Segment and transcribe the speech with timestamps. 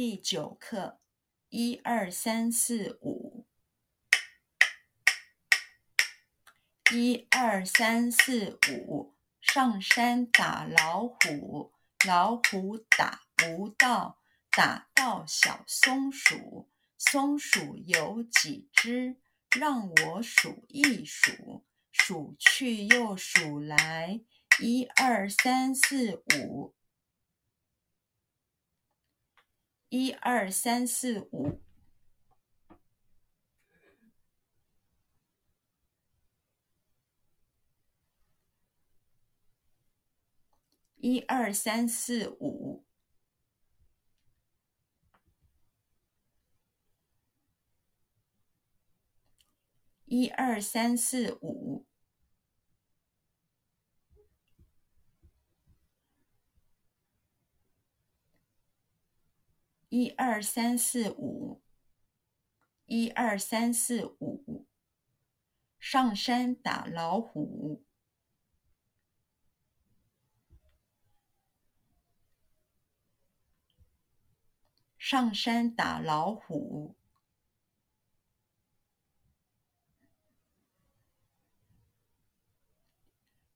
[0.00, 1.00] 第九课，
[1.48, 3.44] 一二三四五，
[6.92, 11.72] 一二三四五，上山打老虎，
[12.06, 14.20] 老虎打不到，
[14.52, 19.16] 打到小松鼠，松鼠有几只？
[19.58, 24.20] 让我数一数，数去又数来，
[24.60, 26.77] 一二三四五。
[29.90, 31.62] 一二三四五，
[40.96, 42.84] 一二三四五，
[50.04, 51.87] 一二三四五。
[60.00, 61.60] 一二三四五，
[62.84, 64.64] 一二三四五，
[65.80, 67.84] 上山打老虎，
[74.96, 76.94] 上山打老虎，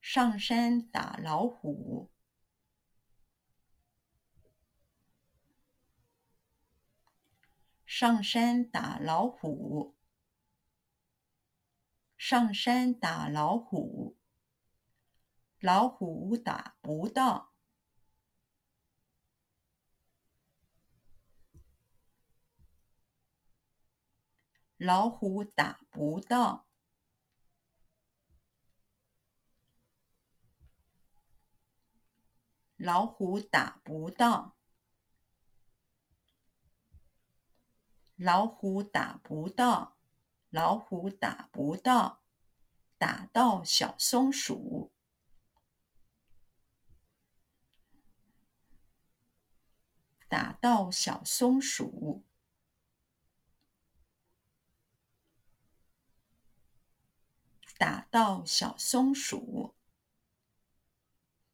[0.00, 2.10] 上山打老虎。
[8.02, 9.96] 上山打老虎，
[12.18, 14.18] 上山打老虎，
[15.60, 17.54] 老虎打不到，
[24.78, 26.66] 老虎打不到，
[32.74, 34.56] 老虎打不到。
[38.16, 39.96] 老虎打不到，
[40.50, 42.22] 老虎打不到，
[42.98, 44.92] 打到小松鼠，
[50.28, 52.22] 打到小松鼠，
[57.76, 59.74] 打到小松鼠，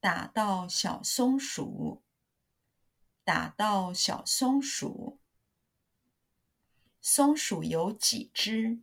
[0.00, 2.03] 打到小松鼠，
[3.25, 5.18] 打到小松鼠。
[7.00, 8.82] 松鼠有几只？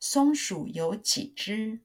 [0.00, 1.80] 松鼠有几只？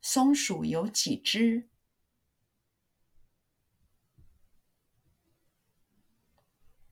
[0.00, 1.68] 松鼠有几只？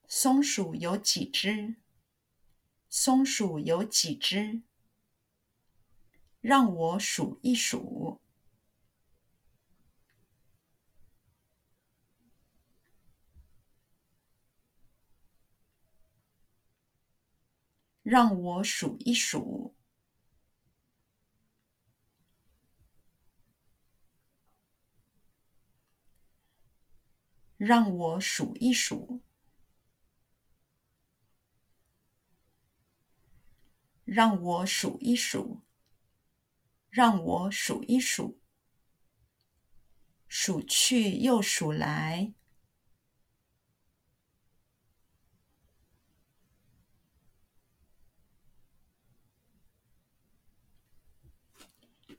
[0.06, 1.76] 松鼠有几只？
[2.98, 4.62] 松鼠有几只？
[6.40, 8.22] 让我数一数。
[18.02, 19.74] 让我数一数。
[27.58, 29.25] 让我数一数。
[34.06, 35.62] 让我数一数，
[36.88, 38.38] 让我数一数，
[40.28, 42.32] 数去又数来，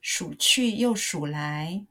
[0.02, 1.86] 数去又数来，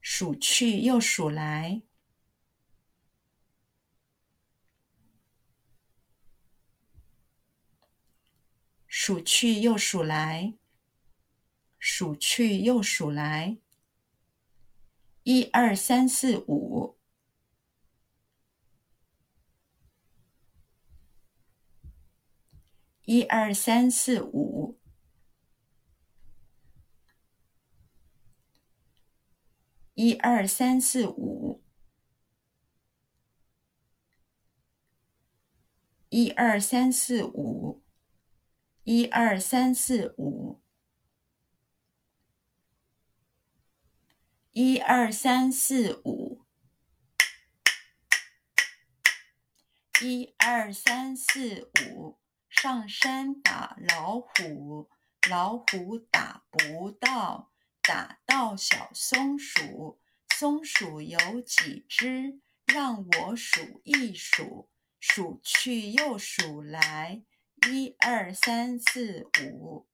[0.00, 1.85] 数去又数来。
[9.06, 10.54] 数去又数来，
[11.78, 13.56] 数去又数来，
[15.22, 16.98] 一二三四五，
[23.04, 24.76] 一二三四五，
[29.94, 31.62] 一二三四五，
[36.08, 37.85] 一二三四五。
[38.88, 40.60] 一二三四五，
[44.52, 46.44] 一二三四五，
[50.00, 52.16] 一二三四五，
[52.48, 54.88] 上山打老虎，
[55.28, 57.50] 老虎打不到，
[57.82, 62.38] 打到小松鼠，松鼠有几只？
[62.66, 64.68] 让我数一数，
[65.00, 67.24] 数去又数来，
[67.70, 69.86] 一二三四五。